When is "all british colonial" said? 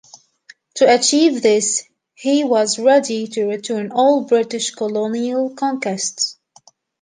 3.91-5.51